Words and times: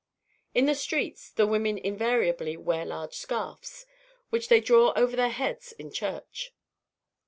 In 0.55 0.65
the 0.65 0.73
streets, 0.73 1.29
the 1.29 1.45
women 1.45 1.77
invariably 1.77 2.57
wear 2.57 2.85
large 2.87 3.13
scarfs, 3.13 3.85
which 4.31 4.47
they 4.49 4.59
draw 4.59 4.93
over 4.95 5.15
their 5.15 5.29
heads 5.29 5.73
in 5.73 5.91
church. 5.91 6.51